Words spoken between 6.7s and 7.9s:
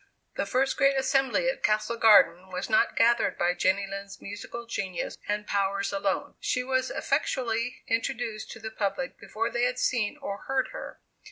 effectually